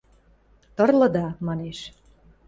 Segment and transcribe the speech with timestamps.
[0.75, 1.79] –Тырлыда!– манеш.